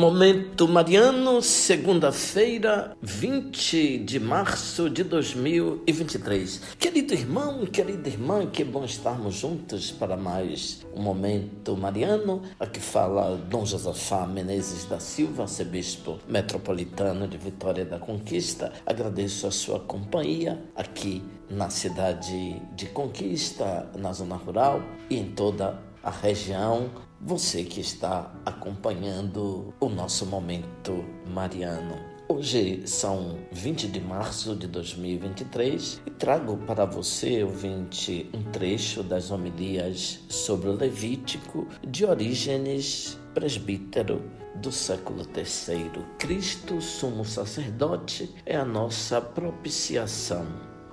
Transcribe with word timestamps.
Momento 0.00 0.66
Mariano, 0.66 1.42
segunda-feira, 1.42 2.96
20 3.02 3.98
de 3.98 4.18
março 4.18 4.88
de 4.88 5.04
2023. 5.04 6.58
Querido 6.78 7.12
irmão, 7.12 7.66
querida 7.66 8.08
irmã, 8.08 8.46
que 8.46 8.64
bom 8.64 8.82
estarmos 8.82 9.34
juntos 9.34 9.90
para 9.90 10.16
mais 10.16 10.86
um 10.96 11.02
Momento 11.02 11.76
Mariano. 11.76 12.40
Aqui 12.58 12.80
fala 12.80 13.36
Dom 13.36 13.66
Josafá 13.66 14.26
Menezes 14.26 14.86
da 14.86 14.98
Silva, 14.98 15.42
arcebispo 15.42 16.18
metropolitano 16.26 17.28
de 17.28 17.36
Vitória 17.36 17.84
da 17.84 17.98
Conquista. 17.98 18.72
Agradeço 18.86 19.46
a 19.46 19.50
sua 19.50 19.80
companhia 19.80 20.64
aqui 20.74 21.22
na 21.50 21.68
cidade 21.68 22.58
de 22.74 22.86
Conquista, 22.86 23.90
na 23.98 24.14
zona 24.14 24.36
rural 24.36 24.80
e 25.10 25.18
em 25.18 25.26
toda 25.26 25.78
a 26.02 26.10
região 26.10 26.88
você 27.22 27.64
que 27.64 27.80
está 27.80 28.32
acompanhando 28.46 29.74
o 29.78 29.90
nosso 29.90 30.24
momento 30.24 31.04
mariano. 31.26 31.98
Hoje 32.26 32.86
são 32.86 33.38
20 33.52 33.88
de 33.88 34.00
março 34.00 34.56
de 34.56 34.66
2023 34.66 36.00
e 36.06 36.10
trago 36.12 36.56
para 36.58 36.86
você, 36.86 37.42
ouvinte, 37.42 38.30
um 38.32 38.42
trecho 38.44 39.02
das 39.02 39.30
homilias 39.30 40.20
sobre 40.30 40.70
o 40.70 40.72
Levítico 40.72 41.66
de 41.86 42.06
Orígenes, 42.06 43.18
presbítero 43.34 44.22
do 44.54 44.72
século 44.72 45.22
III. 45.22 46.02
Cristo, 46.18 46.80
sumo 46.80 47.24
sacerdote, 47.24 48.34
é 48.46 48.56
a 48.56 48.64
nossa 48.64 49.20
propiciação. 49.20 50.46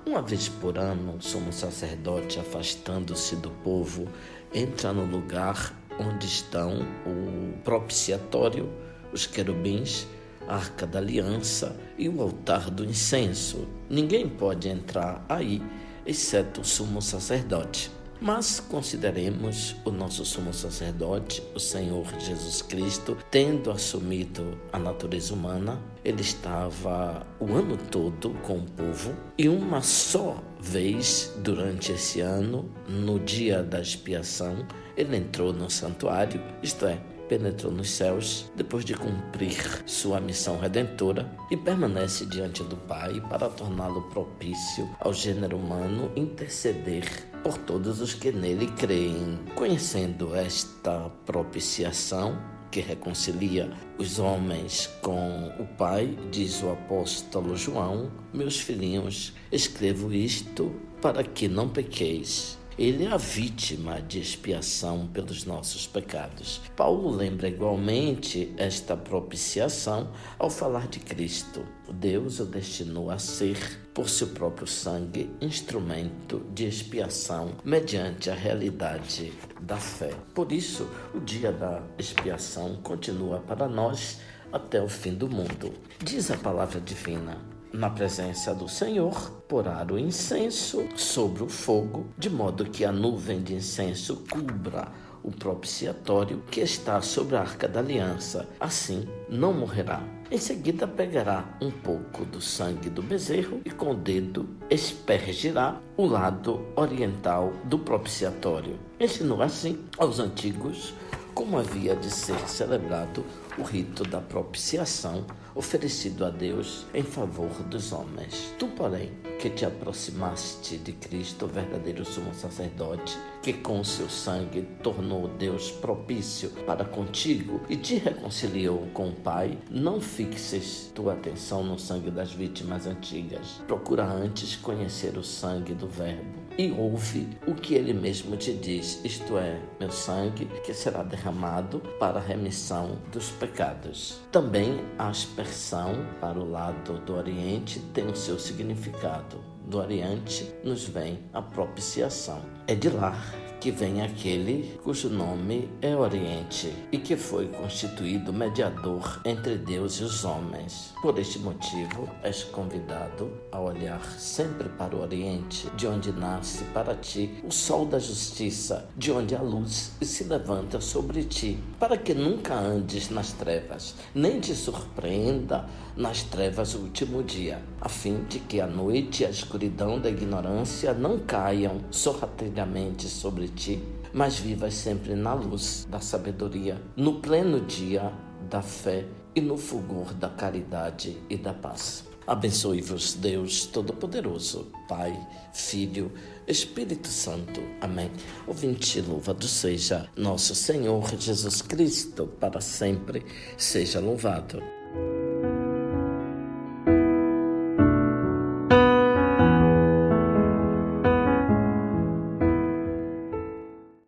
Uma 0.04 0.20
vez 0.20 0.48
por 0.48 0.76
ano, 0.76 1.16
o 1.16 1.22
sumo 1.22 1.52
sacerdote, 1.52 2.38
afastando-se 2.38 3.36
do 3.36 3.50
povo, 3.62 4.06
entra 4.52 4.92
no 4.92 5.04
lugar 5.04 5.74
onde 5.98 6.26
estão 6.26 6.86
o 7.06 7.58
propiciatório, 7.62 8.72
os 9.12 9.26
querubins, 9.26 10.06
a 10.46 10.54
arca 10.56 10.86
da 10.86 10.98
aliança 10.98 11.76
e 11.98 12.08
o 12.08 12.22
altar 12.22 12.70
do 12.70 12.84
incenso. 12.84 13.68
Ninguém 13.90 14.28
pode 14.28 14.68
entrar 14.68 15.24
aí, 15.28 15.62
exceto 16.06 16.62
o 16.62 16.64
sumo 16.64 17.02
sacerdote. 17.02 17.97
Mas 18.20 18.58
consideremos 18.58 19.76
o 19.84 19.90
nosso 19.92 20.24
sumo 20.24 20.52
sacerdote, 20.52 21.40
o 21.54 21.60
Senhor 21.60 22.04
Jesus 22.18 22.62
Cristo, 22.62 23.16
tendo 23.30 23.70
assumido 23.70 24.58
a 24.72 24.78
natureza 24.78 25.32
humana, 25.32 25.80
ele 26.04 26.22
estava 26.22 27.24
o 27.38 27.52
ano 27.54 27.76
todo 27.76 28.30
com 28.42 28.58
o 28.58 28.70
povo 28.70 29.14
e 29.36 29.48
uma 29.48 29.82
só 29.82 30.42
vez 30.60 31.32
durante 31.38 31.92
esse 31.92 32.20
ano, 32.20 32.68
no 32.88 33.20
dia 33.20 33.62
da 33.62 33.80
expiação, 33.80 34.66
ele 34.96 35.16
entrou 35.16 35.52
no 35.52 35.70
santuário, 35.70 36.42
isto 36.60 36.86
é, 36.86 36.98
penetrou 37.28 37.70
nos 37.70 37.90
céus 37.90 38.50
depois 38.56 38.84
de 38.84 38.94
cumprir 38.94 39.82
sua 39.86 40.20
missão 40.20 40.58
redentora 40.58 41.30
e 41.50 41.56
permanece 41.56 42.24
diante 42.26 42.62
do 42.64 42.76
Pai 42.76 43.20
para 43.28 43.48
torná-lo 43.48 44.02
propício 44.10 44.88
ao 45.00 45.12
gênero 45.12 45.56
humano 45.56 46.10
interceder 46.16 47.04
por 47.42 47.58
todos 47.58 48.00
os 48.00 48.14
que 48.14 48.32
nele 48.32 48.66
creem. 48.78 49.38
Conhecendo 49.54 50.34
esta 50.34 51.10
propiciação, 51.24 52.36
que 52.70 52.80
reconcilia 52.80 53.70
os 53.98 54.18
homens 54.18 54.88
com 55.02 55.48
o 55.58 55.66
Pai, 55.76 56.18
diz 56.30 56.62
o 56.62 56.70
apóstolo 56.70 57.56
João: 57.56 58.10
Meus 58.32 58.60
filhinhos, 58.60 59.32
escrevo 59.50 60.12
isto 60.12 60.74
para 61.00 61.22
que 61.22 61.48
não 61.48 61.68
pequeis. 61.68 62.58
Ele 62.78 63.06
é 63.06 63.08
a 63.08 63.16
vítima 63.16 64.00
de 64.00 64.20
expiação 64.20 65.08
pelos 65.08 65.44
nossos 65.44 65.84
pecados. 65.84 66.60
Paulo 66.76 67.10
lembra 67.10 67.48
igualmente 67.48 68.54
esta 68.56 68.96
propiciação 68.96 70.12
ao 70.38 70.48
falar 70.48 70.86
de 70.86 71.00
Cristo. 71.00 71.66
Deus 71.92 72.38
o 72.38 72.44
destinou 72.44 73.10
a 73.10 73.18
ser, 73.18 73.58
por 73.92 74.08
seu 74.08 74.28
próprio 74.28 74.68
sangue, 74.68 75.28
instrumento 75.40 76.46
de 76.54 76.66
expiação 76.66 77.50
mediante 77.64 78.30
a 78.30 78.34
realidade 78.34 79.32
da 79.60 79.76
fé. 79.76 80.14
Por 80.32 80.52
isso, 80.52 80.88
o 81.12 81.18
dia 81.18 81.50
da 81.50 81.82
expiação 81.98 82.76
continua 82.76 83.40
para 83.40 83.66
nós 83.66 84.20
até 84.52 84.80
o 84.80 84.88
fim 84.88 85.14
do 85.14 85.28
mundo. 85.28 85.74
Diz 85.98 86.30
a 86.30 86.36
palavra 86.36 86.80
divina 86.80 87.57
na 87.72 87.90
presença 87.90 88.54
do 88.54 88.68
Senhor, 88.68 89.30
porar 89.48 89.90
o 89.90 89.98
incenso 89.98 90.86
sobre 90.96 91.42
o 91.42 91.48
fogo, 91.48 92.06
de 92.16 92.30
modo 92.30 92.64
que 92.64 92.84
a 92.84 92.92
nuvem 92.92 93.42
de 93.42 93.54
incenso 93.54 94.24
cubra 94.30 94.88
o 95.22 95.30
propiciatório 95.30 96.42
que 96.50 96.60
está 96.60 97.00
sobre 97.02 97.36
a 97.36 97.40
arca 97.40 97.68
da 97.68 97.80
aliança. 97.80 98.48
Assim 98.58 99.06
não 99.28 99.52
morrerá. 99.52 100.02
Em 100.30 100.38
seguida, 100.38 100.86
pegará 100.86 101.56
um 101.60 101.70
pouco 101.70 102.24
do 102.24 102.40
sangue 102.40 102.90
do 102.90 103.02
bezerro 103.02 103.62
e 103.64 103.70
com 103.70 103.92
o 103.92 103.94
dedo 103.94 104.46
espergirá 104.68 105.80
o 105.96 106.04
lado 106.04 106.66
oriental 106.76 107.52
do 107.64 107.78
propiciatório. 107.78 108.78
Ensinou 109.00 109.40
assim 109.42 109.84
aos 109.96 110.18
antigos 110.18 110.92
como 111.38 111.56
havia 111.56 111.94
de 111.94 112.10
ser 112.10 112.36
celebrado 112.48 113.24
o 113.56 113.62
rito 113.62 114.02
da 114.02 114.20
propiciação 114.20 115.24
oferecido 115.54 116.24
a 116.24 116.30
Deus 116.30 116.84
em 116.92 117.04
favor 117.04 117.62
dos 117.62 117.92
homens. 117.92 118.52
Tu, 118.58 118.66
porém, 118.66 119.12
que 119.38 119.48
te 119.48 119.64
aproximaste 119.64 120.78
de 120.78 120.92
Cristo, 120.94 121.44
o 121.44 121.48
verdadeiro 121.48 122.04
sumo 122.04 122.34
sacerdote, 122.34 123.16
que 123.40 123.52
com 123.52 123.84
seu 123.84 124.10
sangue 124.10 124.62
tornou 124.82 125.28
Deus 125.28 125.70
propício 125.70 126.50
para 126.66 126.84
contigo 126.84 127.60
e 127.68 127.76
te 127.76 127.94
reconciliou 127.98 128.88
com 128.92 129.10
o 129.10 129.14
Pai, 129.14 129.56
não 129.70 130.00
fixes 130.00 130.90
tua 130.92 131.12
atenção 131.12 131.62
no 131.62 131.78
sangue 131.78 132.10
das 132.10 132.32
vítimas 132.32 132.84
antigas. 132.84 133.62
Procura 133.68 134.04
antes 134.04 134.56
conhecer 134.56 135.16
o 135.16 135.22
sangue 135.22 135.72
do 135.72 135.86
Verbo 135.86 136.37
e 136.58 136.72
ouve 136.72 137.28
o 137.46 137.54
que 137.54 137.74
ele 137.74 137.92
mesmo 137.92 138.36
te 138.36 138.52
diz, 138.52 139.00
isto 139.04 139.38
é, 139.38 139.60
meu 139.78 139.92
sangue 139.92 140.46
que 140.64 140.74
será 140.74 141.04
derramado 141.04 141.78
para 142.00 142.18
a 142.18 142.22
remissão 142.22 142.98
dos 143.12 143.30
pecados. 143.30 144.20
Também 144.32 144.80
a 144.98 145.08
aspersão 145.08 146.04
para 146.20 146.36
o 146.36 146.50
lado 146.50 146.98
do 146.98 147.14
Oriente 147.14 147.78
tem 147.94 148.06
o 148.08 148.16
seu 148.16 148.40
significado. 148.40 149.38
Do 149.68 149.78
Oriente 149.78 150.52
nos 150.64 150.84
vem 150.84 151.20
a 151.32 151.40
propiciação. 151.40 152.42
É 152.66 152.74
de 152.74 152.88
lá 152.90 153.14
que 153.60 153.70
vem 153.72 154.02
aquele 154.02 154.78
cujo 154.84 155.08
nome 155.08 155.68
é 155.82 155.94
Oriente 155.96 156.72
e 156.92 156.98
que 156.98 157.16
foi 157.16 157.48
constituído 157.48 158.32
mediador 158.32 159.20
entre 159.24 159.56
Deus 159.56 159.94
e 159.94 160.04
os 160.04 160.24
homens. 160.24 160.94
Por 161.02 161.18
este 161.18 161.40
motivo, 161.40 162.08
és 162.22 162.44
convidado 162.44 163.30
a 163.50 163.60
olhar 163.60 164.00
sempre 164.16 164.68
para 164.68 164.94
o 164.94 165.00
Oriente, 165.00 165.68
de 165.76 165.86
onde 165.86 166.12
nasce 166.12 166.64
para 166.72 166.94
ti 166.94 167.42
o 167.42 167.50
sol 167.50 167.86
da 167.86 167.98
justiça, 167.98 168.88
de 168.96 169.10
onde 169.10 169.34
a 169.34 169.42
luz 169.42 169.92
se 170.00 170.24
levanta 170.24 170.80
sobre 170.80 171.24
ti, 171.24 171.58
para 171.80 171.96
que 171.96 172.14
nunca 172.14 172.54
andes 172.54 173.10
nas 173.10 173.32
trevas, 173.32 173.94
nem 174.14 174.40
te 174.40 174.54
surpreenda 174.54 175.68
nas 175.96 176.22
trevas 176.22 176.74
o 176.74 176.78
último 176.78 177.24
dia, 177.24 177.60
a 177.80 177.88
fim 177.88 178.22
de 178.28 178.38
que 178.38 178.60
a 178.60 178.66
noite 178.68 179.24
e 179.24 179.26
a 179.26 179.30
escuridão 179.30 179.98
da 179.98 180.08
ignorância 180.08 180.94
não 180.94 181.18
caiam 181.18 181.80
sorrateiramente 181.90 183.08
sobre 183.08 183.47
ti, 183.48 183.82
mas 184.12 184.38
vivas 184.38 184.74
sempre 184.74 185.14
na 185.14 185.34
luz 185.34 185.86
da 185.90 186.00
sabedoria, 186.00 186.80
no 186.96 187.20
pleno 187.20 187.60
dia 187.60 188.12
da 188.48 188.62
fé 188.62 189.04
e 189.34 189.40
no 189.40 189.56
fulgor 189.56 190.14
da 190.14 190.28
caridade 190.28 191.16
e 191.28 191.36
da 191.36 191.52
paz. 191.52 192.04
Abençoe-vos, 192.26 193.14
Deus 193.14 193.64
Todo-Poderoso, 193.64 194.70
Pai, 194.86 195.18
Filho, 195.54 196.12
Espírito 196.46 197.08
Santo. 197.08 197.62
Amém. 197.80 198.10
Ouvinte, 198.46 199.00
louvado 199.00 199.48
seja 199.48 200.06
nosso 200.14 200.54
Senhor 200.54 201.08
Jesus 201.18 201.62
Cristo, 201.62 202.26
para 202.26 202.60
sempre 202.60 203.24
seja 203.56 203.98
louvado. 203.98 204.62